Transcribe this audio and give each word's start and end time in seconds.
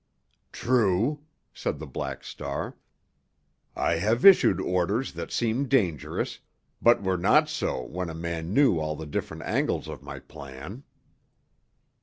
"True," 0.51 1.19
said 1.53 1.77
the 1.77 1.85
Black 1.85 2.23
Star. 2.23 2.75
"I 3.75 3.97
have 3.97 4.25
issued 4.25 4.59
orders 4.59 5.13
that 5.13 5.29
seemed 5.31 5.69
dangerous, 5.69 6.39
but 6.81 7.03
were 7.03 7.19
not 7.19 7.49
so 7.49 7.83
when 7.83 8.09
a 8.09 8.15
man 8.15 8.51
knew 8.51 8.79
all 8.79 8.95
the 8.95 9.05
different 9.05 9.43
angles 9.43 9.87
of 9.87 10.01
my 10.01 10.17
plan." 10.17 10.81